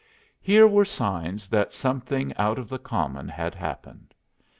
[0.41, 4.15] Here were signs that something out of the common had happened.